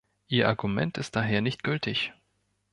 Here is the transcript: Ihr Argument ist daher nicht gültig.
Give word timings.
Ihr 0.29 0.47
Argument 0.49 0.97
ist 0.97 1.15
daher 1.15 1.41
nicht 1.41 1.63
gültig. 1.63 2.11